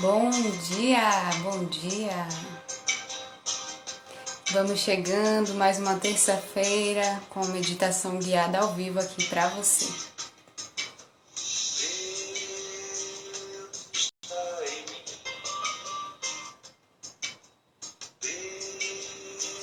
Bom 0.00 0.30
dia, 0.30 1.10
bom 1.42 1.64
dia. 1.64 2.28
Vamos 4.52 4.78
chegando 4.78 5.54
mais 5.54 5.80
uma 5.80 5.96
terça-feira 5.96 7.20
com 7.28 7.44
meditação 7.46 8.16
guiada 8.16 8.60
ao 8.60 8.74
vivo 8.74 9.00
aqui 9.00 9.24
para 9.24 9.48
você. 9.48 9.86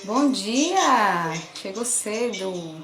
Bom 0.03 0.31
dia! 0.33 1.31
Chegou 1.55 1.85
cedo. 1.85 2.83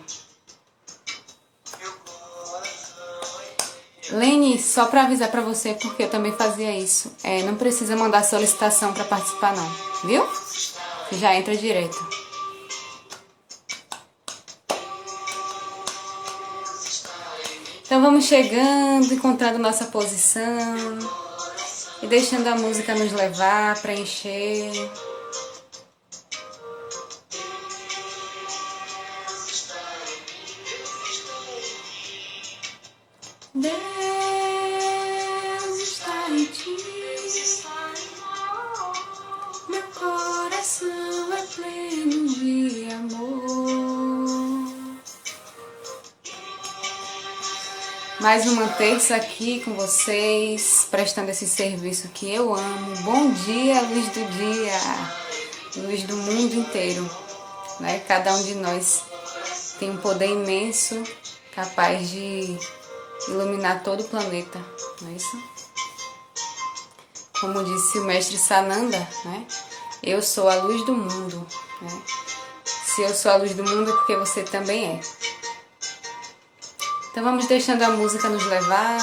Lene, 4.12 4.62
só 4.62 4.88
para 4.88 5.04
avisar 5.04 5.30
para 5.30 5.42
você, 5.42 5.74
porque 5.74 6.04
eu 6.04 6.10
também 6.10 6.32
fazia 6.34 6.76
isso. 6.76 7.12
É, 7.24 7.44
não 7.44 7.56
precisa 7.56 7.96
mandar 7.96 8.24
solicitação 8.24 8.94
para 8.94 9.06
participar 9.06 9.56
não, 9.56 9.72
viu? 10.04 10.28
Já 11.14 11.36
entra 11.36 11.56
direto. 11.56 11.98
Então 17.86 18.02
vamos 18.02 18.26
chegando, 18.26 19.14
encontrando 19.14 19.60
nossa 19.60 19.86
posição 19.86 20.98
e 22.02 22.08
deixando 22.08 22.48
a 22.48 22.56
música 22.56 22.96
nos 22.96 23.12
levar, 23.12 23.82
preencher. 23.82 24.72
Mais 48.32 48.46
uma 48.46 48.66
terça 48.66 49.14
aqui 49.14 49.60
com 49.60 49.74
vocês, 49.74 50.88
prestando 50.90 51.32
esse 51.32 51.46
serviço 51.46 52.08
que 52.14 52.34
eu 52.34 52.56
amo. 52.56 52.96
Bom 53.02 53.30
dia, 53.30 53.82
luz 53.82 54.06
do 54.08 54.26
dia, 54.32 55.84
luz 55.84 56.04
do 56.04 56.16
mundo 56.16 56.56
inteiro. 56.56 57.10
Né? 57.82 58.00
Cada 58.08 58.34
um 58.34 58.42
de 58.42 58.56
nós 58.56 59.04
tem 59.78 59.90
um 59.90 59.98
poder 59.98 60.30
imenso, 60.30 61.04
capaz 61.54 62.10
de 62.10 62.58
iluminar 63.28 63.84
todo 63.84 64.00
o 64.00 64.08
planeta, 64.08 64.66
não 65.02 65.10
é 65.10 65.16
isso? 65.16 65.44
Como 67.42 67.62
disse 67.66 68.00
o 68.00 68.06
mestre 68.06 68.38
Sananda, 68.38 69.10
né? 69.26 69.46
Eu 70.02 70.22
sou 70.22 70.48
a 70.48 70.56
luz 70.56 70.86
do 70.86 70.94
mundo. 70.94 71.46
Né? 71.82 72.02
Se 72.64 73.02
eu 73.02 73.14
sou 73.14 73.30
a 73.30 73.36
luz 73.36 73.54
do 73.54 73.66
mundo 73.66 73.92
é 73.92 73.94
porque 73.94 74.16
você 74.16 74.42
também 74.44 74.86
é. 74.86 75.21
Então 77.12 77.24
vamos 77.26 77.46
deixando 77.46 77.84
a 77.84 77.90
música 77.90 78.30
nos 78.30 78.46
levar. 78.46 78.98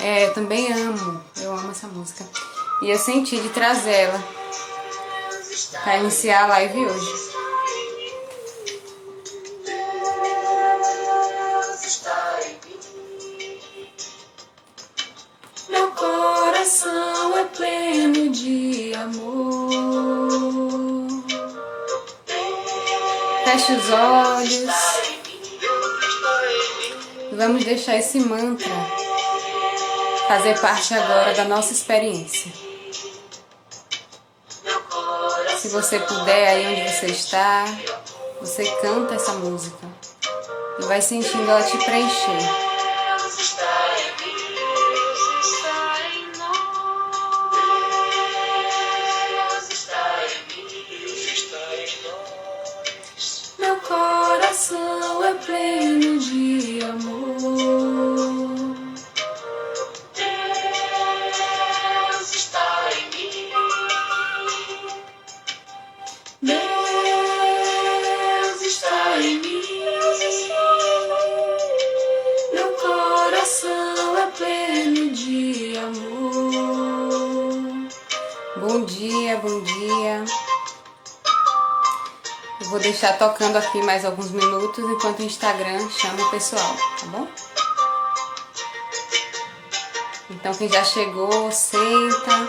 É, 0.00 0.26
eu 0.26 0.34
também 0.34 0.72
amo, 0.72 1.22
eu 1.40 1.56
amo 1.56 1.70
essa 1.70 1.86
música. 1.86 2.26
E 2.82 2.90
eu 2.90 2.98
senti 2.98 3.40
de 3.40 3.48
trazer 3.50 3.92
ela 3.92 4.24
para 5.84 5.98
iniciar 5.98 6.42
a 6.42 6.46
live 6.48 6.84
hoje. 6.84 7.31
Feche 23.62 23.74
os 23.74 23.90
olhos. 23.90 24.74
Vamos 27.32 27.64
deixar 27.64 27.96
esse 27.96 28.18
mantra 28.18 28.68
fazer 30.26 30.58
parte 30.60 30.92
agora 30.94 31.32
da 31.34 31.44
nossa 31.44 31.72
experiência. 31.72 32.52
Se 35.58 35.68
você 35.68 36.00
puder, 36.00 36.48
aí 36.48 36.66
onde 36.66 36.92
você 36.92 37.06
está, 37.06 37.64
você 38.40 38.64
canta 38.80 39.14
essa 39.14 39.34
música 39.34 39.86
e 40.80 40.82
vai 40.86 41.00
sentindo 41.00 41.48
ela 41.48 41.62
te 41.62 41.78
preencher. 41.78 42.71
Deixar 83.12 83.18
tocando 83.18 83.56
aqui 83.56 83.82
mais 83.82 84.04
alguns 84.04 84.30
minutos 84.30 84.84
enquanto 84.84 85.20
o 85.20 85.22
Instagram 85.22 85.88
chama 85.90 86.22
o 86.22 86.30
pessoal, 86.30 86.76
tá 87.00 87.06
bom? 87.06 87.28
Então 90.30 90.54
quem 90.54 90.68
já 90.68 90.84
chegou, 90.84 91.50
senta. 91.50 92.48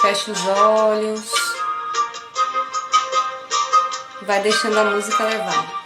Fecha 0.00 0.32
os 0.32 0.46
olhos. 0.46 1.32
Vai 4.22 4.40
deixando 4.42 4.78
a 4.78 4.84
música 4.84 5.24
levar. 5.24 5.83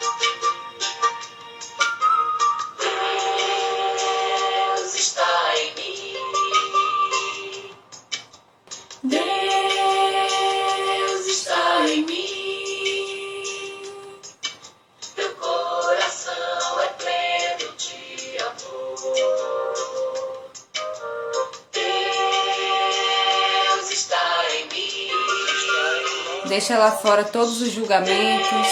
Deixa 26.68 26.84
lá 26.84 26.92
fora 26.92 27.24
todos 27.24 27.62
os 27.62 27.72
julgamentos. 27.72 28.68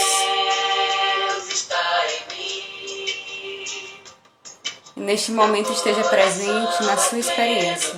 E 4.95 5.01
neste 5.01 5.33
momento 5.33 5.73
esteja 5.73 6.05
presente 6.05 6.83
na 6.83 6.99
sua 6.99 7.21
experiência. 7.21 7.97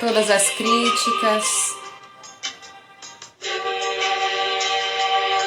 Todas 0.00 0.30
as 0.30 0.48
críticas, 0.48 1.44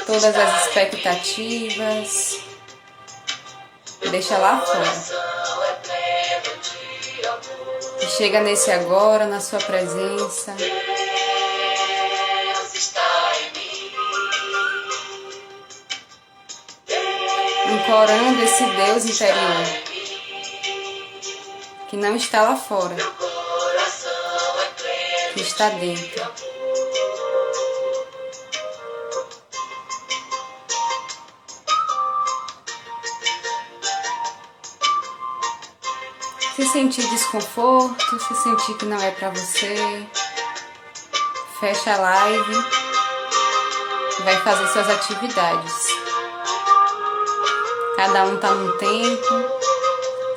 todas 0.06 0.24
as 0.38 0.68
expectativas, 0.68 2.40
deixa 4.12 4.38
lá 4.38 4.62
fora. 4.62 5.25
Chega 8.18 8.40
nesse 8.40 8.72
agora, 8.72 9.28
na 9.28 9.42
sua 9.42 9.60
presença. 9.60 10.56
Implorando 17.74 18.42
esse 18.42 18.66
Deus 18.66 19.06
interior 19.06 19.86
que 21.90 21.98
não 21.98 22.16
está 22.16 22.42
lá 22.42 22.56
fora, 22.56 22.96
que 25.34 25.42
está 25.42 25.70
dentro. 25.70 26.45
Se 36.56 36.66
sentir 36.68 37.06
desconforto, 37.10 38.18
se 38.18 38.34
sentir 38.34 38.78
que 38.78 38.86
não 38.86 38.98
é 38.98 39.12
para 39.12 39.30
você, 39.30 40.08
fecha 41.60 41.94
a 41.94 41.98
live, 41.98 42.54
vai 44.24 44.38
fazer 44.38 44.66
suas 44.70 44.90
atividades. 44.90 45.88
Cada 47.98 48.24
um 48.24 48.40
tá 48.40 48.52
num 48.52 48.78
tempo 48.78 49.34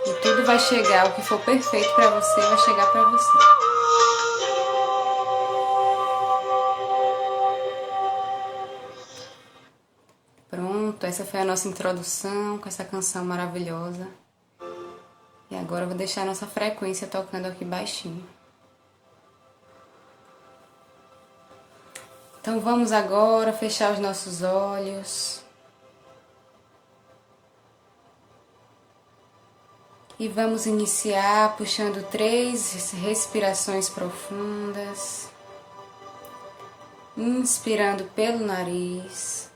e 0.07 0.15
tudo 0.15 0.45
vai 0.45 0.59
chegar, 0.59 1.07
o 1.07 1.13
que 1.13 1.23
for 1.23 1.39
perfeito 1.39 1.95
para 1.95 2.11
você 2.11 2.41
vai 2.41 2.59
chegar 2.59 2.87
para 2.87 3.05
você. 3.11 3.39
Pronto, 10.51 11.07
essa 11.07 11.25
foi 11.25 11.43
a 11.43 11.45
nossa 11.45 11.69
introdução 11.69 12.59
com 12.59 12.69
essa 12.69 12.85
canção 12.85 13.25
maravilhosa. 13.25 14.09
E 15.51 15.57
agora 15.57 15.85
eu 15.85 15.89
vou 15.89 15.97
deixar 15.97 16.23
a 16.23 16.27
nossa 16.27 16.47
frequência 16.47 17.07
tocando 17.07 17.47
aqui 17.47 17.65
baixinho. 17.65 18.27
Então 22.41 22.61
vamos 22.61 22.93
agora 22.93 23.53
fechar 23.53 23.93
os 23.93 23.99
nossos 23.99 24.43
olhos. 24.43 25.43
E 30.19 30.29
vamos 30.29 30.67
iniciar 30.67 31.57
puxando 31.57 32.05
três 32.11 32.93
respirações 32.93 33.89
profundas. 33.89 35.29
Inspirando 37.17 38.05
pelo 38.15 38.45
nariz, 38.45 39.51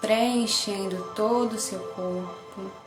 preenchendo 0.00 1.12
todo 1.14 1.54
o 1.54 1.60
seu 1.60 1.80
corpo. 1.94 2.85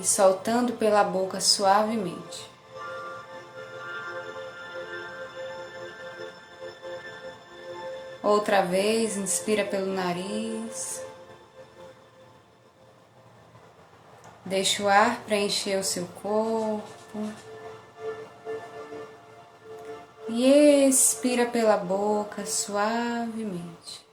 E 0.00 0.04
soltando 0.04 0.72
pela 0.72 1.04
boca 1.04 1.40
suavemente. 1.40 2.48
Outra 8.22 8.62
vez, 8.62 9.16
inspira 9.18 9.64
pelo 9.64 9.92
nariz. 9.92 11.02
Deixa 14.44 14.82
o 14.82 14.88
ar 14.88 15.20
preencher 15.24 15.78
o 15.78 15.84
seu 15.84 16.06
corpo. 16.22 17.32
E 20.28 20.86
expira 20.88 21.44
pela 21.46 21.76
boca 21.76 22.46
suavemente. 22.46 24.09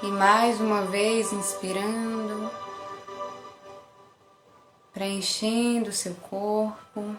E 0.00 0.06
mais 0.06 0.60
uma 0.60 0.82
vez 0.82 1.32
inspirando, 1.32 2.48
preenchendo 4.92 5.92
seu 5.92 6.14
corpo. 6.14 7.16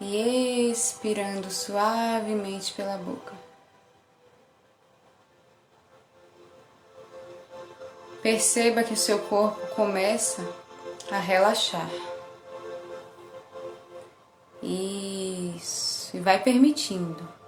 E 0.00 0.70
expirando 0.72 1.50
suavemente 1.52 2.72
pela 2.72 2.98
boca. 2.98 3.32
Perceba 8.20 8.82
que 8.82 8.92
o 8.92 8.96
seu 8.96 9.20
corpo 9.20 9.64
começa 9.76 10.42
a 11.12 11.18
relaxar. 11.18 11.88
Isso. 14.60 16.16
E 16.16 16.20
vai 16.20 16.42
permitindo 16.42 17.45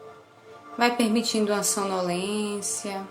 vai 0.78 0.94
permitindo 0.94 1.52
uma 1.52 1.64
sonolência. 1.64 3.04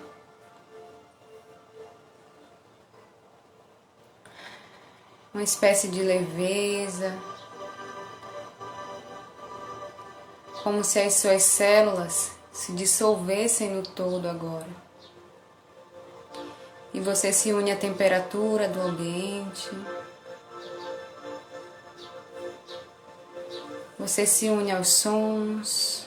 Uma 5.34 5.44
espécie 5.44 5.90
de 5.90 6.02
leveza, 6.02 7.16
como 10.64 10.84
se 10.84 11.00
as 11.00 11.16
suas 11.16 11.44
células 11.44 12.32
se 12.52 12.72
dissolvessem 12.72 13.70
no 13.70 13.84
todo 13.84 14.28
agora. 14.28 14.88
E 16.94 17.00
você 17.00 17.32
se 17.32 17.54
une 17.54 17.72
à 17.72 17.76
temperatura 17.76 18.68
do 18.68 18.82
ambiente. 18.82 19.70
Você 24.00 24.26
se 24.26 24.50
une 24.50 24.72
aos 24.72 24.88
sons. 24.88 26.07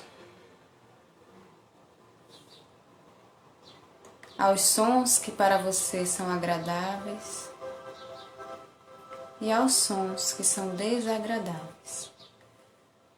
Aos 4.40 4.62
sons 4.62 5.18
que 5.18 5.30
para 5.30 5.58
você 5.58 6.06
são 6.06 6.32
agradáveis 6.32 7.50
e 9.38 9.52
aos 9.52 9.74
sons 9.74 10.32
que 10.32 10.42
são 10.42 10.74
desagradáveis. 10.74 12.10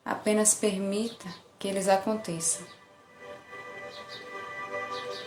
Apenas 0.05 0.53
permita 0.53 1.29
que 1.61 1.69
eles 1.69 1.89
aconteçam. 1.89 2.67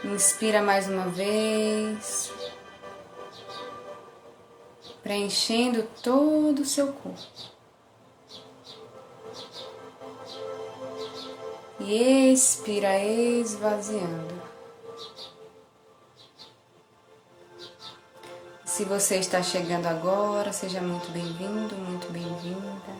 Inspira 0.04 0.62
mais 0.62 0.90
uma 0.90 1.08
vez, 1.08 2.30
preenchendo 5.02 5.84
todo 6.04 6.60
o 6.60 6.66
seu 6.66 6.92
corpo. 6.92 7.56
E 11.80 12.34
expira 12.34 13.00
esvaziando. 13.00 14.35
Se 18.76 18.84
você 18.84 19.16
está 19.20 19.42
chegando 19.42 19.86
agora, 19.86 20.52
seja 20.52 20.82
muito 20.82 21.10
bem-vindo, 21.10 21.78
muito 21.78 22.12
bem-vinda. 22.12 22.92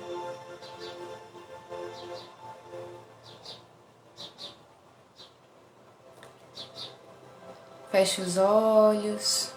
Feche 7.92 8.22
os 8.22 8.38
olhos 8.38 9.52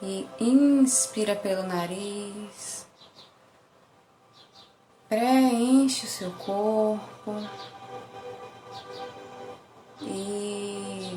e 0.00 0.28
inspira 0.38 1.34
pelo 1.34 1.64
nariz. 1.64 2.86
Preenche 5.08 6.06
o 6.06 6.08
seu 6.08 6.30
corpo. 6.34 7.34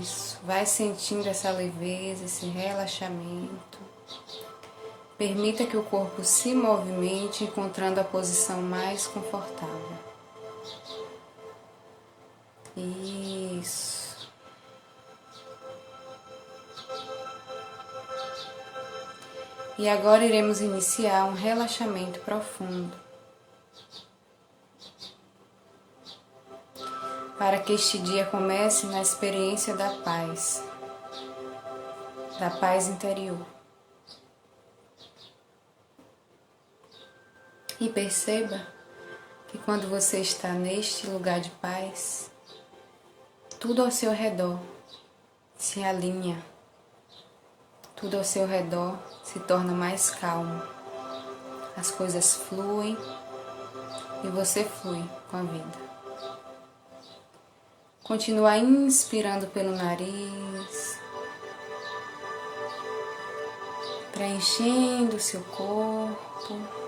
Isso, 0.01 0.39
vai 0.43 0.65
sentindo 0.65 1.29
essa 1.29 1.51
leveza, 1.51 2.25
esse 2.25 2.47
relaxamento. 2.47 3.92
Permita 5.25 5.65
que 5.65 5.77
o 5.77 5.83
corpo 5.83 6.21
se 6.21 6.53
movimente, 6.53 7.45
encontrando 7.45 7.97
a 7.97 8.03
posição 8.03 8.61
mais 8.61 9.07
confortável. 9.07 9.97
Isso. 12.75 14.29
E 19.77 19.87
agora 19.87 20.25
iremos 20.25 20.59
iniciar 20.59 21.23
um 21.23 21.33
relaxamento 21.33 22.19
profundo. 22.19 22.93
Para 27.39 27.59
que 27.59 27.71
este 27.71 27.97
dia 27.97 28.25
comece 28.25 28.87
na 28.87 29.01
experiência 29.01 29.73
da 29.73 29.89
paz, 30.03 30.61
da 32.37 32.49
paz 32.49 32.89
interior. 32.89 33.52
E 37.83 37.89
perceba 37.89 38.65
que 39.49 39.57
quando 39.57 39.89
você 39.89 40.21
está 40.21 40.53
neste 40.53 41.05
lugar 41.05 41.41
de 41.41 41.49
paz, 41.49 42.31
tudo 43.59 43.83
ao 43.83 43.91
seu 43.91 44.13
redor 44.13 44.57
se 45.57 45.83
alinha, 45.83 46.41
tudo 47.93 48.17
ao 48.17 48.23
seu 48.23 48.47
redor 48.47 48.97
se 49.25 49.37
torna 49.41 49.73
mais 49.73 50.09
calmo, 50.09 50.63
as 51.75 51.91
coisas 51.91 52.35
fluem 52.35 52.97
e 54.23 54.27
você 54.29 54.63
flui 54.63 55.03
com 55.29 55.35
a 55.35 55.43
vida. 55.43 55.77
Continua 58.01 58.57
inspirando 58.57 59.47
pelo 59.47 59.75
nariz, 59.75 60.99
preenchendo 64.13 65.17
o 65.17 65.19
seu 65.19 65.43
corpo 65.43 66.82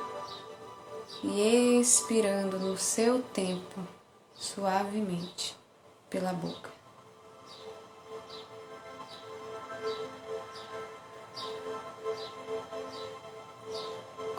e 1.26 1.80
expirando 1.80 2.60
no 2.60 2.78
seu 2.78 3.22
tempo, 3.22 3.82
suavemente, 4.34 5.58
pela 6.10 6.32
boca. 6.32 6.70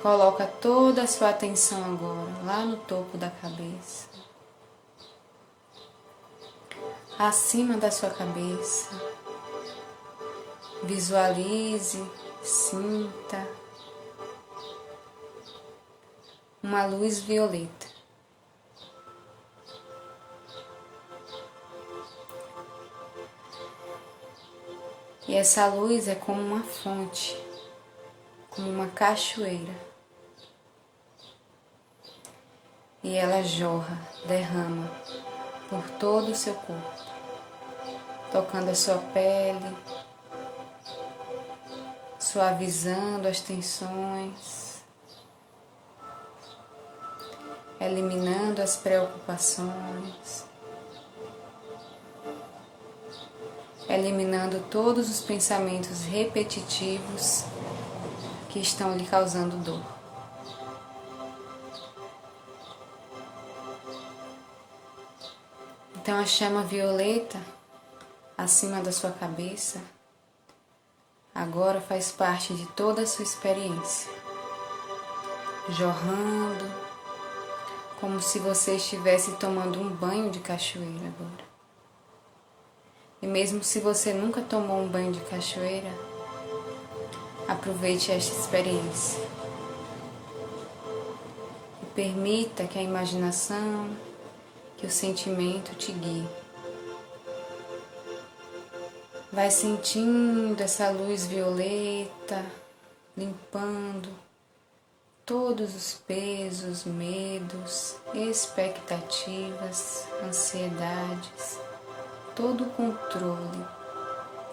Coloca 0.00 0.47
toda 0.47 1.02
a 1.02 1.07
sua 1.07 1.31
atenção 1.31 1.85
agora 1.85 2.45
lá 2.45 2.64
no 2.64 2.76
topo 2.76 3.19
da 3.19 3.31
cabeça. 3.31 4.16
acima 7.19 7.76
da 7.76 7.90
sua 7.90 8.11
cabeça. 8.11 8.90
Visualize, 10.83 12.05
sinta 12.43 13.47
uma 16.66 16.85
luz 16.85 17.20
violeta. 17.20 17.87
E 25.28 25.35
essa 25.37 25.66
luz 25.68 26.08
é 26.08 26.16
como 26.16 26.40
uma 26.40 26.64
fonte, 26.64 27.40
como 28.50 28.68
uma 28.68 28.88
cachoeira. 28.88 29.75
E 33.00 33.14
ela 33.14 33.44
jorra, 33.44 34.00
derrama 34.26 34.90
por 35.70 35.88
todo 36.00 36.32
o 36.32 36.35
seu 36.35 36.54
corpo, 36.54 37.04
tocando 38.32 38.70
a 38.70 38.75
sua 38.75 38.99
pele, 39.14 39.76
suavizando 42.18 43.28
as 43.28 43.38
tensões, 43.38 44.65
eliminando 47.80 48.62
as 48.62 48.76
preocupações, 48.76 50.45
eliminando 53.88 54.61
todos 54.71 55.09
os 55.11 55.21
pensamentos 55.21 56.04
repetitivos 56.04 57.45
que 58.49 58.59
estão 58.59 58.97
lhe 58.97 59.06
causando 59.06 59.56
dor. 59.59 59.83
Então 65.95 66.18
a 66.18 66.25
chama 66.25 66.62
violeta 66.62 67.38
acima 68.38 68.80
da 68.80 68.92
sua 68.92 69.11
cabeça 69.11 69.80
agora 71.35 71.80
faz 71.80 72.11
parte 72.11 72.54
de 72.54 72.64
toda 72.68 73.02
a 73.02 73.06
sua 73.06 73.25
experiência, 73.25 74.11
jorrando 75.68 76.86
como 78.00 78.21
se 78.21 78.38
você 78.38 78.76
estivesse 78.76 79.33
tomando 79.33 79.81
um 79.81 79.88
banho 79.88 80.31
de 80.31 80.41
cachoeira 80.41 81.07
agora. 81.07 81.47
E 83.23 83.26
mesmo 83.26 83.62
se 83.62 83.81
você 83.81 84.12
nunca 84.12 84.43
tomou 84.43 84.83
um 84.83 84.88
banho 84.88 85.12
de 85.12 85.21
cachoeira, 85.21 85.91
aproveite 87.49 88.12
esta 88.12 88.38
experiência. 88.38 89.23
E 91.83 91.87
permita 91.95 92.67
que 92.67 92.79
a 92.79 92.83
imaginação, 92.83 93.91
que 94.76 94.87
o 94.87 94.91
sentimento 94.91 95.75
te 95.75 95.93
guie. 95.93 96.29
Vai 99.33 99.50
sentindo 99.50 100.61
essa 100.61 100.91
luz 100.91 101.26
violeta 101.26 102.45
limpando 103.17 104.25
todos 105.26 105.75
os 105.75 105.95
pesos, 105.95 106.85
medos, 106.85 107.97
expectativas, 108.14 110.06
ansiedades, 110.23 111.59
todo 112.37 112.62
o 112.62 112.71
controle, 112.71 113.66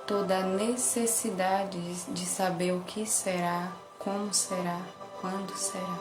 toda 0.07 0.39
a 0.39 0.43
necessidade 0.43 1.79
de 2.05 2.25
saber 2.25 2.71
o 2.71 2.83
que 2.85 3.05
será, 3.05 3.71
como 3.99 4.33
será, 4.33 4.81
quando 5.21 5.55
será. 5.55 5.99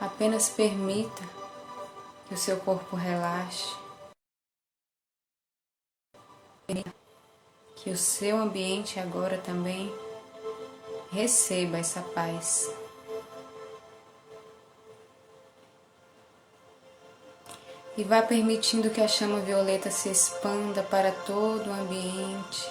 Apenas 0.00 0.48
permita 0.48 1.22
que 2.26 2.34
o 2.34 2.38
seu 2.38 2.58
corpo 2.58 2.96
relaxe, 2.96 3.72
que 7.76 7.90
o 7.90 7.96
seu 7.96 8.36
ambiente 8.36 8.98
agora 8.98 9.38
também 9.38 9.94
receba 11.10 11.78
essa 11.78 12.00
paz. 12.00 12.72
E 17.96 18.04
vá 18.04 18.22
permitindo 18.22 18.90
que 18.90 19.00
a 19.00 19.08
chama 19.08 19.40
violeta 19.40 19.90
se 19.90 20.08
expanda 20.08 20.82
para 20.82 21.12
todo 21.12 21.68
o 21.68 21.72
ambiente, 21.72 22.70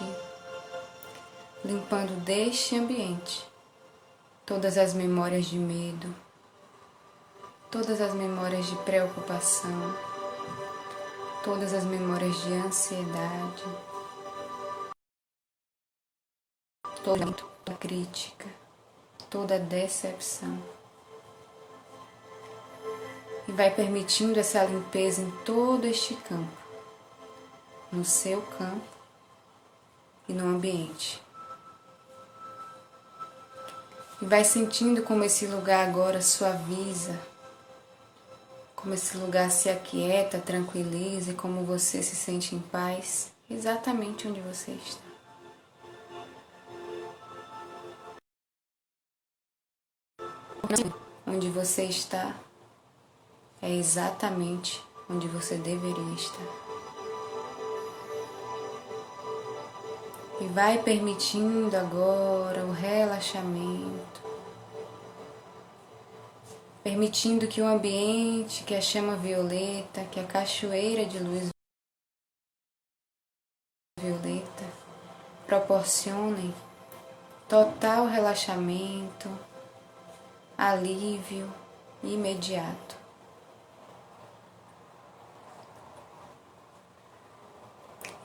limpando 1.63 2.19
deste 2.23 2.75
ambiente 2.75 3.45
todas 4.45 4.77
as 4.77 4.93
memórias 4.93 5.45
de 5.45 5.57
medo 5.59 6.29
todas 7.71 8.01
as 8.01 8.15
memórias 8.15 8.65
de 8.65 8.75
preocupação, 8.77 9.95
todas 11.43 11.71
as 11.71 11.83
memórias 11.83 12.35
de 12.41 12.53
ansiedade, 12.53 13.63
crítica, 17.75 18.45
toda 19.29 19.59
decepção. 19.59 20.57
E 23.47 23.51
vai 23.51 23.73
permitindo 23.73 24.39
essa 24.39 24.63
limpeza 24.63 25.21
em 25.21 25.31
todo 25.43 25.85
este 25.85 26.15
campo, 26.15 26.57
no 27.91 28.05
seu 28.05 28.41
campo 28.41 28.87
e 30.27 30.33
no 30.33 30.47
ambiente. 30.47 31.21
E 34.21 34.25
vai 34.25 34.43
sentindo 34.43 35.01
como 35.03 35.23
esse 35.23 35.47
lugar 35.47 35.87
agora 35.87 36.21
suaviza 36.21 37.19
como 38.81 38.93
esse 38.93 39.17
lugar 39.17 39.51
se 39.51 39.69
aquieta, 39.69 40.39
tranquiliza 40.39 41.31
e 41.31 41.35
como 41.35 41.65
você 41.65 42.01
se 42.01 42.15
sente 42.15 42.55
em 42.55 42.59
paz 42.59 43.29
exatamente 43.49 44.27
onde 44.27 44.39
você 44.39 44.71
está. 44.71 45.08
Onde 51.25 51.49
você 51.49 51.85
está 51.85 52.35
é 53.61 53.69
exatamente 53.73 54.83
onde 55.09 55.27
você 55.27 55.57
deveria 55.57 56.13
estar. 56.15 56.69
E 60.41 60.47
vai 60.47 60.81
permitindo 60.81 61.75
agora 61.75 62.65
o 62.65 62.71
relaxamento 62.71 64.29
permitindo 66.89 67.47
que 67.47 67.61
o 67.61 67.67
ambiente, 67.67 68.63
que 68.63 68.73
a 68.73 68.81
chama 68.81 69.15
violeta, 69.15 70.03
que 70.05 70.19
a 70.19 70.25
cachoeira 70.25 71.05
de 71.05 71.19
luz 71.19 71.49
violeta 73.99 74.65
proporcionem 75.45 76.51
total 77.47 78.07
relaxamento, 78.07 79.29
alívio 80.59 81.49
imediato. 82.03 82.97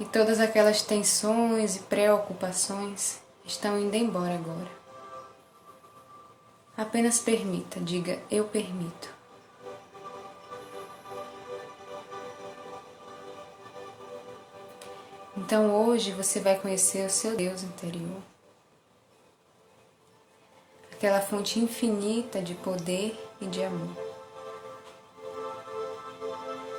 E 0.01 0.05
todas 0.05 0.41
aquelas 0.41 0.83
tensões 0.83 1.77
e 1.77 1.81
preocupações 1.81 3.21
estão 3.45 3.79
indo 3.79 3.95
embora 3.95 4.35
agora. 4.35 4.69
Apenas 6.77 7.21
permita, 7.21 7.79
diga 7.79 8.21
eu 8.29 8.47
permito. 8.47 9.15
Então 15.37 15.73
hoje 15.73 16.11
você 16.11 16.41
vai 16.41 16.59
conhecer 16.59 17.07
o 17.07 17.11
seu 17.11 17.37
Deus 17.37 17.63
interior. 17.63 18.34
Aquela 21.05 21.21
fonte 21.21 21.61
infinita 21.61 22.41
de 22.41 22.55
poder 22.55 23.15
e 23.39 23.45
de 23.45 23.63
amor. 23.63 23.95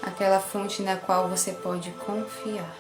Aquela 0.02 0.40
fonte 0.40 0.82
na 0.82 0.98
qual 0.98 1.30
você 1.30 1.52
pode 1.52 1.92
confiar. 1.92 2.76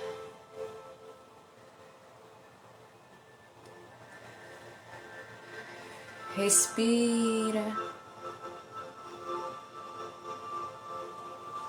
Respira. 6.36 7.78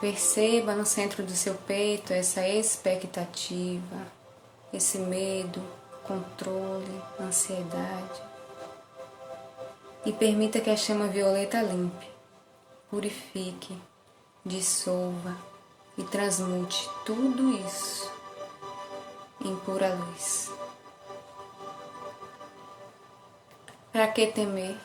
Perceba 0.01 0.75
no 0.75 0.87
centro 0.87 1.23
do 1.23 1.33
seu 1.33 1.53
peito 1.55 2.15
essa 2.15 2.49
expectativa, 2.49 4.07
esse 4.73 4.97
medo, 4.97 5.63
controle, 6.03 7.03
ansiedade. 7.21 8.36
E 10.07 10.13
permita 10.13 10.61
que 10.61 10.71
a 10.71 10.77
chama 10.77 11.09
violeta 11.09 11.61
limpe, 11.61 12.09
purifique, 12.89 13.77
dissolva 14.45 15.37
e 15.99 16.05
transmute 16.05 16.89
tudo 17.05 17.51
isso 17.51 18.09
em 19.45 19.57
pura 19.57 19.93
luz. 19.95 20.53
Para 23.91 24.07
que 24.09 24.29
temer? 24.29 24.77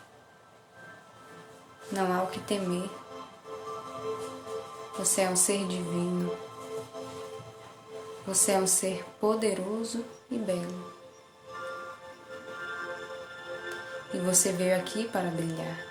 Não 1.92 2.12
há 2.12 2.24
o 2.24 2.28
que 2.28 2.40
temer. 2.40 2.90
Você 4.98 5.22
é 5.22 5.30
um 5.30 5.36
ser 5.36 5.68
divino, 5.68 6.36
Você 8.26 8.54
é 8.54 8.58
um 8.58 8.68
ser 8.68 9.06
poderoso 9.20 10.04
e 10.30 10.38
belo. 10.38 11.01
E 14.14 14.18
você 14.18 14.52
veio 14.52 14.76
aqui 14.76 15.08
para 15.08 15.30
brilhar. 15.30 15.86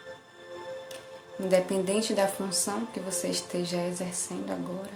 Independente 1.39 2.13
da 2.13 2.29
função 2.29 2.85
que 2.87 3.01
você 3.01 3.29
esteja 3.29 3.79
exercendo 3.87 4.51
agora, 4.51 4.93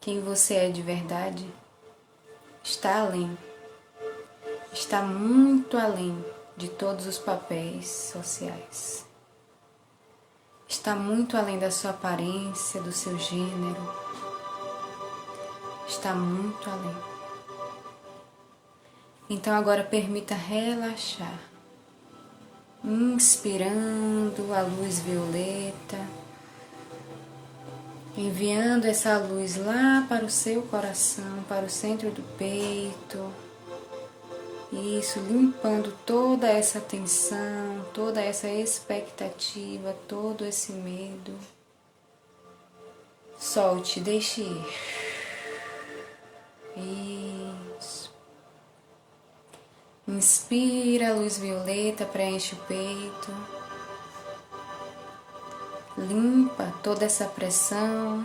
quem 0.00 0.20
você 0.20 0.54
é 0.54 0.70
de 0.70 0.80
verdade 0.80 1.46
está 2.62 3.00
além, 3.00 3.36
está 4.72 5.02
muito 5.02 5.76
além 5.76 6.24
de 6.56 6.68
todos 6.68 7.06
os 7.06 7.18
papéis 7.18 7.86
sociais. 8.12 9.04
Está 10.68 10.96
muito 10.96 11.36
além 11.36 11.58
da 11.58 11.70
sua 11.70 11.90
aparência, 11.90 12.80
do 12.80 12.92
seu 12.92 13.18
gênero. 13.18 13.94
Está 15.86 16.14
muito 16.14 16.68
além. 16.68 17.15
Então 19.28 19.54
agora 19.54 19.82
permita 19.82 20.34
relaxar. 20.34 21.38
Inspirando 22.84 24.52
a 24.54 24.62
luz 24.62 25.00
violeta, 25.00 25.98
enviando 28.16 28.84
essa 28.84 29.18
luz 29.18 29.56
lá 29.56 30.06
para 30.08 30.24
o 30.24 30.30
seu 30.30 30.62
coração, 30.62 31.42
para 31.48 31.66
o 31.66 31.70
centro 31.70 32.10
do 32.10 32.22
peito 32.38 33.32
isso, 34.72 35.20
limpando 35.20 35.92
toda 36.04 36.48
essa 36.48 36.80
tensão, 36.80 37.86
toda 37.94 38.20
essa 38.20 38.48
expectativa, 38.48 39.96
todo 40.08 40.44
esse 40.44 40.72
medo. 40.72 41.32
Solte, 43.38 44.00
deixe 44.00 44.42
ir. 44.42 44.66
Isso. 46.76 47.45
Inspira 50.08 51.12
luz 51.12 51.36
violeta, 51.36 52.04
preenche 52.04 52.54
o 52.54 52.58
peito. 52.58 53.34
Limpa 55.98 56.72
toda 56.82 57.04
essa 57.04 57.26
pressão. 57.26 58.24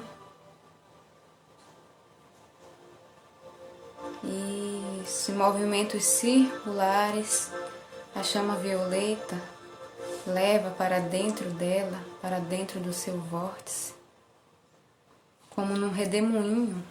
Isso, 5.03 5.31
em 5.31 5.35
movimentos 5.35 6.03
circulares, 6.03 7.49
a 8.13 8.21
chama 8.21 8.55
violeta 8.55 9.41
leva 10.27 10.69
para 10.71 10.99
dentro 10.99 11.49
dela, 11.51 11.99
para 12.21 12.39
dentro 12.39 12.79
do 12.79 12.93
seu 12.93 13.19
vórtice, 13.19 13.93
como 15.49 15.75
num 15.75 15.89
redemoinho. 15.91 16.83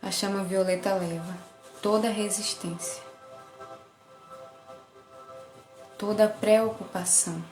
A 0.00 0.10
chama 0.10 0.42
violeta 0.44 0.94
leva 0.94 1.36
toda 1.82 2.08
a 2.08 2.12
resistência, 2.12 3.02
toda 5.98 6.24
a 6.24 6.28
preocupação, 6.28 7.44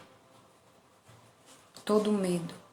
todo 1.85 2.11
o 2.11 2.13
medo 2.15 2.67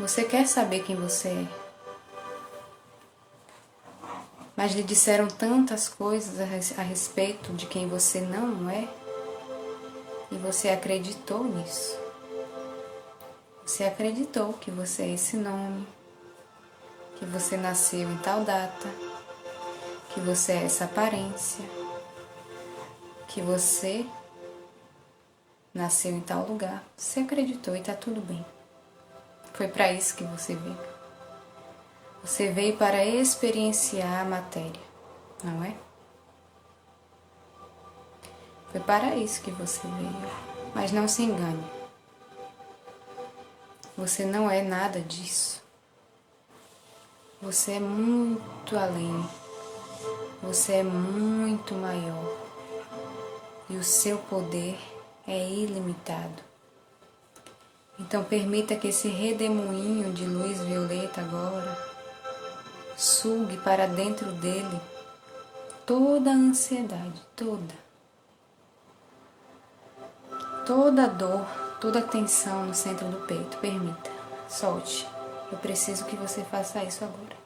Você 0.00 0.24
quer 0.24 0.48
saber 0.48 0.82
quem 0.82 0.96
você 0.96 1.28
é. 1.28 1.46
Mas 4.56 4.72
lhe 4.72 4.82
disseram 4.82 5.28
tantas 5.28 5.90
coisas 5.90 6.40
a 6.78 6.82
respeito 6.82 7.52
de 7.52 7.66
quem 7.66 7.86
você 7.86 8.22
não 8.22 8.70
é 8.70 8.88
e 10.30 10.36
você 10.36 10.70
acreditou 10.70 11.44
nisso. 11.44 11.98
Você 13.66 13.84
acreditou 13.84 14.54
que 14.54 14.70
você 14.70 15.02
é 15.02 15.12
esse 15.12 15.36
nome, 15.36 15.86
que 17.18 17.26
você 17.26 17.58
nasceu 17.58 18.10
em 18.10 18.16
tal 18.18 18.42
data, 18.42 18.88
que 20.12 20.20
você 20.20 20.52
é 20.52 20.64
essa 20.64 20.84
aparência, 20.84 21.64
que 23.28 23.40
você 23.40 24.06
nasceu 25.72 26.12
em 26.12 26.20
tal 26.20 26.46
lugar. 26.46 26.84
Você 26.96 27.20
acreditou 27.20 27.76
e 27.76 27.80
está 27.80 27.94
tudo 27.94 28.20
bem. 28.20 28.44
Foi 29.54 29.68
para 29.68 29.92
isso 29.92 30.16
que 30.16 30.24
você 30.24 30.54
veio. 30.54 30.78
Você 32.22 32.50
veio 32.50 32.76
para 32.76 33.04
experienciar 33.04 34.20
a 34.20 34.24
matéria, 34.24 34.80
não 35.42 35.64
é? 35.64 35.74
Foi 38.70 38.80
para 38.80 39.16
isso 39.16 39.42
que 39.42 39.50
você 39.50 39.80
veio. 39.86 40.50
Mas 40.74 40.92
não 40.92 41.08
se 41.08 41.22
engane. 41.22 41.64
Você 43.96 44.24
não 44.24 44.50
é 44.50 44.62
nada 44.62 45.00
disso. 45.00 45.62
Você 47.42 47.72
é 47.72 47.80
muito 47.80 48.78
além. 48.78 49.28
Você 50.42 50.74
é 50.74 50.82
muito 50.82 51.74
maior. 51.74 52.36
E 53.68 53.76
o 53.76 53.84
seu 53.84 54.18
poder 54.18 54.78
é 55.26 55.48
ilimitado. 55.48 56.42
Então 57.98 58.24
permita 58.24 58.74
que 58.74 58.88
esse 58.88 59.08
redemoinho 59.08 60.12
de 60.12 60.24
luz 60.24 60.58
violeta 60.60 61.20
agora 61.20 61.78
sugue 62.96 63.58
para 63.58 63.86
dentro 63.86 64.32
dele 64.32 64.80
toda 65.84 66.30
a 66.30 66.34
ansiedade, 66.34 67.20
toda. 67.36 67.74
Toda 70.66 71.04
a 71.04 71.08
dor, 71.08 71.44
toda 71.80 71.98
a 71.98 72.02
tensão 72.02 72.66
no 72.66 72.74
centro 72.74 73.06
do 73.08 73.26
peito. 73.26 73.58
Permita, 73.58 74.10
solte. 74.48 75.06
Eu 75.52 75.58
preciso 75.58 76.04
que 76.06 76.16
você 76.16 76.42
faça 76.44 76.82
isso 76.84 77.04
agora. 77.04 77.39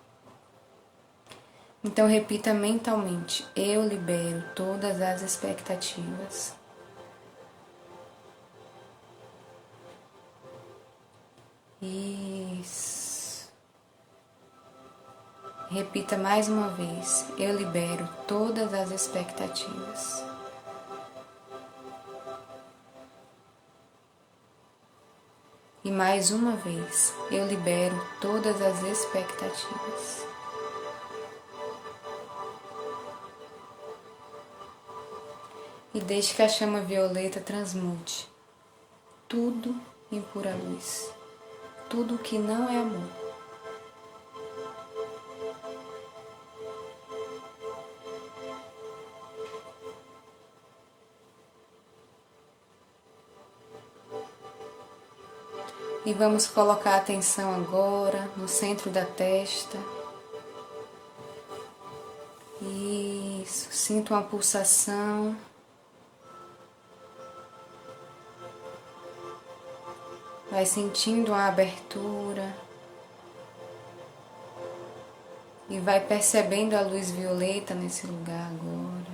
Então 1.85 2.09
repita 2.09 2.55
mentalmente: 2.55 3.47
Eu 3.55 3.87
libero 3.87 4.43
todas 4.57 5.01
as 5.01 5.23
expectativas 5.23 6.55
Isso. 11.85 13.53
Repita 15.69 16.17
mais 16.17 16.49
uma 16.49 16.69
vez. 16.69 17.27
Eu 17.37 17.55
libero 17.55 18.09
todas 18.27 18.73
as 18.73 18.91
expectativas. 18.91 20.25
E 25.85 25.91
mais 25.91 26.31
uma 26.31 26.53
vez, 26.57 27.13
eu 27.31 27.47
libero 27.47 28.03
todas 28.19 28.63
as 28.63 28.83
expectativas. 28.85 30.34
E 35.95 36.01
deixe 36.01 36.35
que 36.35 36.43
a 36.43 36.49
chama 36.49 36.81
violeta 36.81 37.41
transmute 37.41 38.29
tudo 39.29 39.75
em 40.11 40.21
pura 40.21 40.55
luz 40.55 41.15
tudo 41.95 42.19
que 42.19 42.39
não 42.39 42.69
é 42.69 42.79
amor. 42.79 43.09
E 56.05 56.13
vamos 56.13 56.49
colocar 56.49 56.95
a 56.95 56.97
atenção 56.97 57.55
agora 57.55 58.29
no 58.37 58.49
centro 58.49 58.91
da 58.91 59.07
testa. 59.07 59.79
Isso, 62.61 63.69
sinto 63.71 64.13
uma 64.13 64.23
pulsação. 64.25 65.37
Vai 70.55 70.67
sentindo 70.67 71.35
a 71.35 71.49
abertura 71.49 72.55
e 75.69 75.81
vai 75.81 75.99
percebendo 75.99 76.75
a 76.75 76.81
luz 76.81 77.11
violeta 77.11 77.75
nesse 77.75 78.07
lugar 78.07 78.53
agora, 78.53 79.11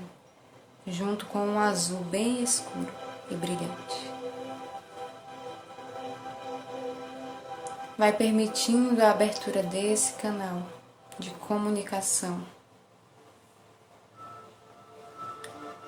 junto 0.86 1.24
com 1.24 1.38
um 1.38 1.58
azul 1.58 2.00
bem 2.00 2.42
escuro 2.42 2.92
e 3.30 3.34
brilhante. 3.34 4.10
Vai 7.96 8.12
permitindo 8.12 9.02
a 9.02 9.10
abertura 9.10 9.62
desse 9.62 10.12
canal 10.16 10.62
de 11.18 11.30
comunicação. 11.30 12.46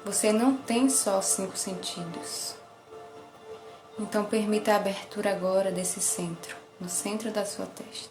Você 0.02 0.32
não 0.32 0.56
tem 0.56 0.88
só 0.88 1.20
cinco 1.20 1.58
sentidos. 1.58 2.61
Então 3.98 4.24
permita 4.24 4.72
a 4.72 4.76
abertura 4.76 5.30
agora 5.30 5.70
desse 5.70 6.00
centro, 6.00 6.56
no 6.80 6.88
centro 6.88 7.30
da 7.30 7.44
sua 7.44 7.66
testa. 7.66 8.10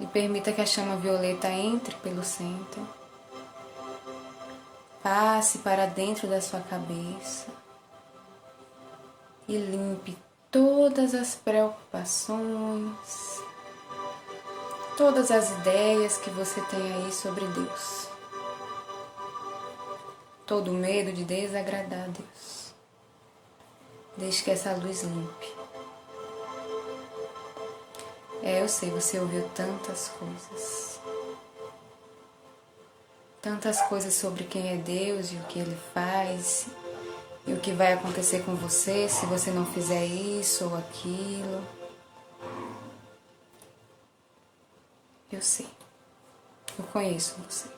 E 0.00 0.06
permita 0.06 0.52
que 0.52 0.60
a 0.60 0.66
chama 0.66 0.96
violeta 0.96 1.48
entre 1.48 1.94
pelo 1.96 2.24
centro, 2.24 2.86
passe 5.02 5.58
para 5.58 5.86
dentro 5.86 6.26
da 6.26 6.40
sua 6.40 6.60
cabeça, 6.60 7.46
e 9.46 9.56
limpe 9.56 10.16
todas 10.50 11.14
as 11.14 11.34
preocupações, 11.34 13.42
todas 14.96 15.30
as 15.30 15.50
ideias 15.50 16.16
que 16.16 16.30
você 16.30 16.60
tem 16.62 16.94
aí 16.94 17.12
sobre 17.12 17.46
Deus. 17.48 18.13
Todo 20.46 20.72
medo 20.72 21.12
de 21.12 21.24
desagradar 21.24 22.04
a 22.04 22.08
Deus. 22.08 22.74
Deixe 24.16 24.44
que 24.44 24.50
essa 24.50 24.72
luz 24.74 25.02
limpe. 25.02 25.52
É, 28.42 28.62
eu 28.62 28.68
sei, 28.68 28.90
você 28.90 29.18
ouviu 29.18 29.48
tantas 29.54 30.08
coisas. 30.08 31.00
Tantas 33.40 33.80
coisas 33.82 34.14
sobre 34.14 34.44
quem 34.44 34.72
é 34.72 34.76
Deus 34.76 35.32
e 35.32 35.36
o 35.36 35.44
que 35.44 35.58
Ele 35.58 35.76
faz 35.92 36.66
e 37.46 37.52
o 37.52 37.60
que 37.60 37.72
vai 37.72 37.92
acontecer 37.92 38.42
com 38.44 38.54
você 38.54 39.08
se 39.08 39.26
você 39.26 39.50
não 39.50 39.66
fizer 39.66 40.04
isso 40.04 40.66
ou 40.66 40.76
aquilo. 40.76 41.66
Eu 45.30 45.42
sei. 45.42 45.68
Eu 46.78 46.84
conheço 46.86 47.36
você. 47.48 47.68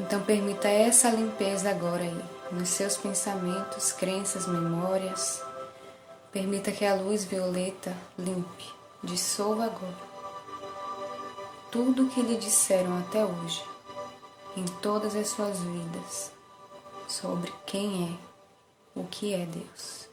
Então 0.00 0.22
permita 0.22 0.66
essa 0.66 1.10
limpeza 1.10 1.68
agora 1.68 2.02
aí, 2.02 2.24
nos 2.50 2.70
seus 2.70 2.96
pensamentos, 2.96 3.92
crenças, 3.92 4.46
memórias. 4.46 5.42
Permita 6.32 6.72
que 6.72 6.86
a 6.86 6.94
luz 6.94 7.24
violeta 7.24 7.94
limpe, 8.18 8.64
dissolva 9.04 9.66
agora 9.66 10.10
tudo 11.70 12.04
o 12.04 12.08
que 12.08 12.20
lhe 12.20 12.36
disseram 12.36 12.98
até 12.98 13.24
hoje, 13.24 13.62
em 14.56 14.64
todas 14.82 15.14
as 15.14 15.28
suas 15.28 15.60
vidas 15.60 16.32
sobre 17.06 17.52
quem 17.64 18.18
é, 18.96 18.98
o 18.98 19.04
que 19.04 19.34
é 19.34 19.46
Deus. 19.46 20.08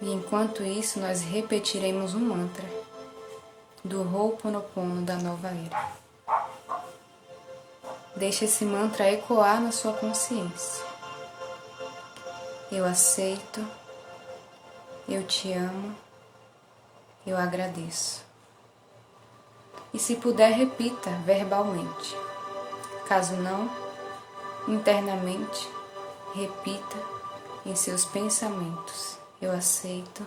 E 0.00 0.10
enquanto 0.10 0.62
isso, 0.62 1.00
nós 1.00 1.20
repetiremos 1.20 2.14
um 2.14 2.20
mantra 2.20 2.85
do 3.86 4.02
Ho'oponopono 4.02 5.02
da 5.02 5.16
nova 5.16 5.48
era. 5.48 5.92
Deixe 8.16 8.46
esse 8.46 8.64
mantra 8.64 9.10
ecoar 9.10 9.60
na 9.60 9.70
sua 9.70 9.92
consciência. 9.92 10.84
Eu 12.72 12.84
aceito, 12.84 13.64
eu 15.08 15.22
te 15.24 15.52
amo, 15.52 15.94
eu 17.26 17.36
agradeço. 17.36 18.24
E 19.94 19.98
se 19.98 20.16
puder, 20.16 20.52
repita 20.52 21.10
verbalmente. 21.24 22.16
Caso 23.06 23.36
não, 23.36 23.70
internamente, 24.66 25.68
repita 26.34 26.96
em 27.64 27.76
seus 27.76 28.04
pensamentos: 28.04 29.16
Eu 29.40 29.52
aceito, 29.52 30.26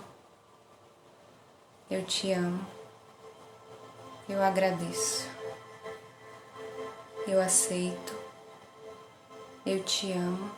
eu 1.89 2.05
te 2.05 2.31
amo, 2.31 2.65
eu 4.29 4.41
agradeço, 4.41 5.27
eu 7.27 7.41
aceito, 7.41 8.15
eu 9.65 9.83
te 9.83 10.13
amo, 10.13 10.51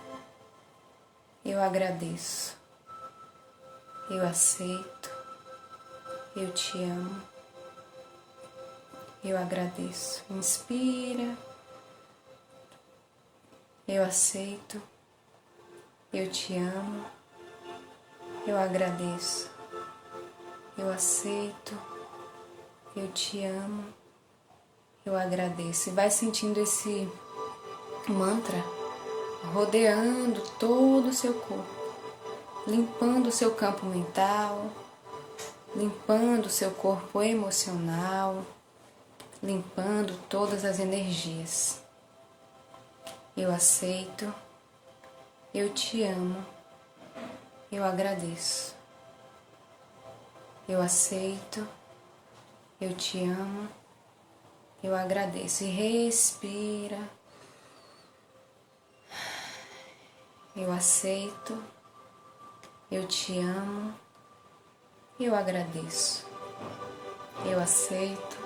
eu 1.43 1.59
agradeço, 1.59 2.55
eu 4.09 4.23
aceito, 4.27 5.09
eu 6.35 6.51
te 6.53 6.83
amo, 6.83 7.21
eu 9.23 9.37
agradeço. 9.37 10.23
Inspira. 10.29 11.37
Eu 13.87 14.05
aceito, 14.05 14.81
eu 16.13 16.31
te 16.31 16.55
amo, 16.55 17.05
eu 18.47 18.57
agradeço, 18.57 19.51
eu 20.77 20.89
aceito, 20.89 21.77
eu 22.95 23.07
te 23.09 23.43
amo, 23.43 23.85
eu 25.05 25.15
agradeço. 25.15 25.89
E 25.89 25.93
vai 25.93 26.09
sentindo 26.09 26.59
esse 26.59 27.09
mantra 28.07 28.63
rodeando 29.53 30.41
todo 30.59 31.09
o 31.09 31.13
seu 31.13 31.33
corpo, 31.33 31.65
limpando 32.67 33.27
o 33.27 33.31
seu 33.31 33.53
campo 33.55 33.85
mental, 33.85 34.69
limpando 35.75 36.45
o 36.45 36.49
seu 36.49 36.71
corpo 36.71 37.21
emocional, 37.21 38.45
limpando 39.41 40.17
todas 40.29 40.63
as 40.63 40.79
energias. 40.79 41.81
Eu 43.35 43.51
aceito, 43.51 44.31
eu 45.53 45.73
te 45.73 46.03
amo, 46.03 46.45
eu 47.71 47.83
agradeço. 47.83 48.75
Eu 50.67 50.81
aceito, 50.81 51.67
eu 52.81 52.95
te 52.95 53.23
amo, 53.23 53.69
eu 54.83 54.95
agradeço. 54.95 55.63
E 55.63 55.67
respira. 55.67 56.97
Eu 60.55 60.71
aceito, 60.71 61.63
eu 62.91 63.07
te 63.07 63.37
amo, 63.39 63.93
eu 65.19 65.35
agradeço. 65.35 66.25
Eu 67.45 67.59
aceito, 67.59 68.37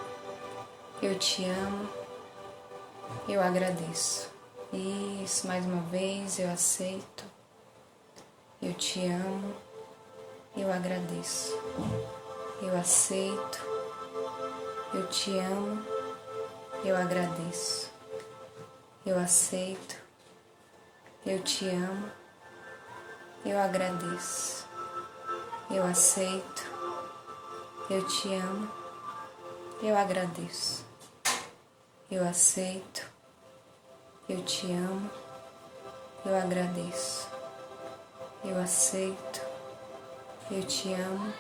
eu 1.02 1.18
te 1.18 1.46
amo, 1.46 1.90
eu 3.28 3.42
agradeço. 3.42 4.30
Isso, 4.72 5.48
mais 5.48 5.66
uma 5.66 5.82
vez, 5.84 6.38
eu 6.38 6.52
aceito, 6.52 7.24
eu 8.62 8.74
te 8.74 9.06
amo, 9.08 9.56
eu 10.56 10.72
agradeço, 10.72 11.58
eu 12.62 12.78
aceito, 12.78 13.75
eu 14.96 15.06
te 15.08 15.38
amo, 15.40 15.86
eu 16.86 16.96
agradeço, 16.96 17.92
eu 19.06 19.20
aceito, 19.20 19.98
eu 21.26 21.44
te 21.44 21.68
amo, 21.68 22.10
eu 23.46 23.60
agradeço, 23.60 24.66
eu 25.70 25.84
aceito, 25.84 26.64
eu 27.90 28.08
te 28.08 28.34
amo, 28.36 28.72
eu 29.84 29.98
agradeço, 29.98 30.86
eu 32.10 32.26
aceito, 32.26 33.06
eu 34.30 34.42
te 34.46 34.72
amo, 34.72 35.10
eu 36.26 36.38
agradeço, 36.38 37.28
eu 38.46 38.58
aceito, 38.62 39.42
eu 40.50 40.64
te 40.64 40.94
amo, 40.94 41.34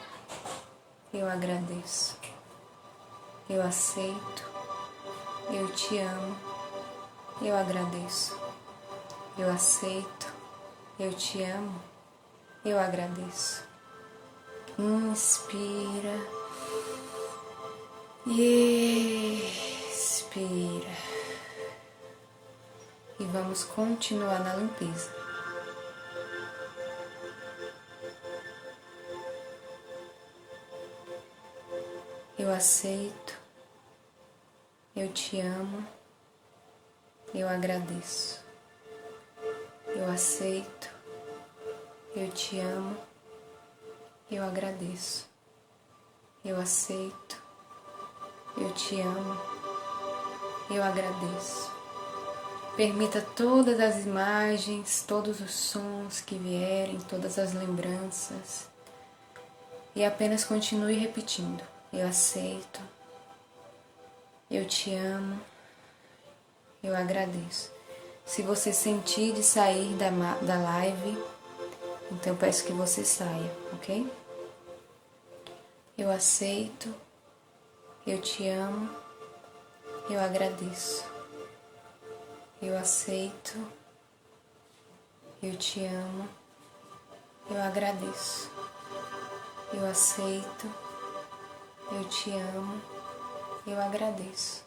eu 1.14 1.30
agradeço, 1.30 2.25
eu 3.50 3.62
aceito, 3.62 4.44
eu 5.52 5.72
te 5.72 6.00
amo, 6.00 6.36
eu 7.42 7.56
agradeço, 7.56 8.40
eu 9.38 9.52
aceito, 9.52 10.34
eu 11.00 11.14
te 11.14 11.44
amo, 11.44 11.80
eu 12.64 12.80
agradeço. 12.80 13.64
Inspira. 14.78 16.20
E 18.28 19.42
expira. 19.90 20.90
E 23.20 23.24
vamos 23.26 23.64
continuar 23.64 24.40
na 24.40 24.56
limpeza. 24.56 25.25
Eu 32.46 32.54
aceito, 32.54 33.34
eu 34.96 35.12
te 35.12 35.42
amo, 35.42 35.84
eu 37.34 37.50
agradeço. 37.50 38.40
Eu 39.88 40.08
aceito, 40.12 40.92
eu 42.16 42.30
te 42.30 42.60
amo, 42.60 42.96
eu 44.30 44.44
agradeço. 44.44 45.28
Eu 46.46 46.62
aceito, 46.62 47.42
eu 48.56 48.72
te 48.74 49.02
amo, 49.02 49.42
eu 50.70 50.84
agradeço. 50.84 51.72
Permita 52.78 53.22
todas 53.36 53.80
as 53.80 54.06
imagens, 54.06 55.04
todos 55.08 55.42
os 55.42 55.52
sons 55.52 56.22
que 56.22 56.38
vierem, 56.38 57.00
todas 57.00 57.40
as 57.40 57.56
lembranças. 57.56 58.70
E 59.96 60.06
apenas 60.06 60.46
continue 60.46 60.94
repetindo: 60.94 61.74
Eu 61.92 62.08
aceito, 62.08 62.82
eu 64.52 64.68
te 64.68 64.94
amo, 64.94 65.40
eu 66.84 66.96
agradeço. 66.96 67.72
Se 68.26 68.42
você 68.42 68.74
sentir 68.74 69.34
de 69.34 69.44
sair 69.44 69.94
da, 69.96 70.10
da 70.42 70.58
live, 70.58 71.18
então 72.12 72.34
eu 72.34 72.38
peço 72.38 72.66
que 72.66 72.74
você 72.74 73.06
saia, 73.06 73.52
ok? 73.74 74.12
Eu 75.98 76.12
aceito, 76.12 76.94
eu 78.06 78.20
te 78.22 78.48
amo, 78.48 78.90
eu 80.10 80.20
agradeço 80.20 81.16
eu 82.62 82.76
aceito, 82.78 83.56
Eu 85.44 85.56
te 85.56 85.86
amo. 85.86 86.28
Eu 87.48 87.62
agradeço. 87.62 88.50
Eu 89.72 89.86
aceito. 89.86 90.85
Eu 91.92 92.04
te 92.06 92.32
amo. 92.32 92.82
Eu 93.68 93.80
agradeço. 93.80 94.66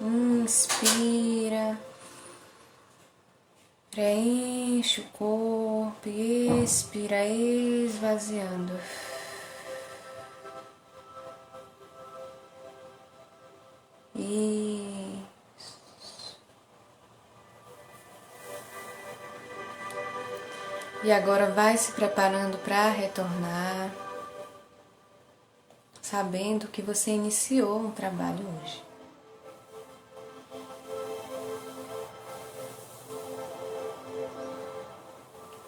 Inspira. 0.00 1.78
Preenche 3.90 5.00
o 5.00 5.04
corpo 5.08 6.08
e 6.08 6.62
expira, 6.64 7.24
esvaziando. 7.26 8.72
E 21.02 21.10
agora 21.10 21.46
vai 21.46 21.78
se 21.78 21.92
preparando 21.92 22.58
para 22.58 22.90
retornar, 22.90 23.90
sabendo 26.02 26.68
que 26.68 26.82
você 26.82 27.12
iniciou 27.12 27.78
um 27.78 27.90
trabalho 27.90 28.44
hoje. 28.62 28.84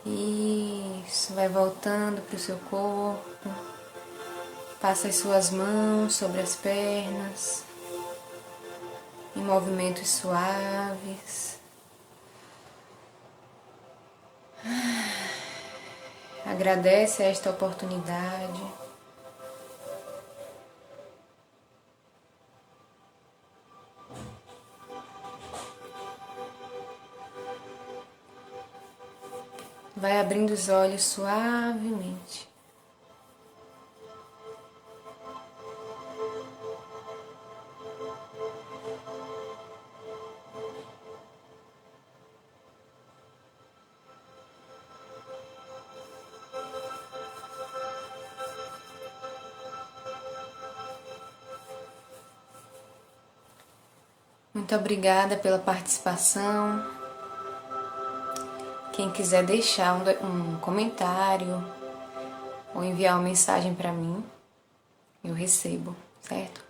Isso, 0.05 1.33
vai 1.33 1.49
voltando 1.49 2.21
para 2.27 2.37
o 2.37 2.39
seu 2.39 2.59
corpo. 2.69 3.49
Passa 4.83 5.09
as 5.09 5.15
suas 5.15 5.51
mãos 5.51 6.15
sobre 6.15 6.41
as 6.41 6.57
pernas, 6.57 7.65
em 9.35 9.41
movimentos 9.41 10.09
suaves. 10.11 11.62
Agradece 16.63 17.25
esta 17.25 17.51
oportunidade. 17.51 18.63
Vai 29.97 30.21
abrindo 30.21 30.53
os 30.53 30.69
olhos 30.69 31.03
suavemente. 31.03 32.52
Muito 54.73 54.81
obrigada 54.81 55.37
pela 55.37 55.59
participação. 55.59 56.83
Quem 58.95 59.11
quiser 59.11 59.45
deixar 59.45 59.93
um, 59.93 60.55
um 60.55 60.59
comentário 60.61 61.63
ou 62.75 62.83
enviar 62.83 63.17
uma 63.17 63.23
mensagem 63.23 63.75
para 63.75 63.93
mim, 63.93 64.25
eu 65.23 65.35
recebo, 65.35 65.95
certo? 66.23 66.65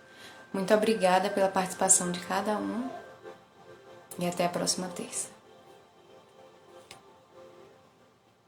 Muito 0.52 0.74
obrigada 0.74 1.30
pela 1.30 1.48
participação 1.48 2.10
de 2.10 2.18
cada 2.18 2.56
um 2.56 2.90
e 4.18 4.26
até 4.26 4.46
a 4.46 4.48
próxima 4.48 4.88
terça. 4.88 5.31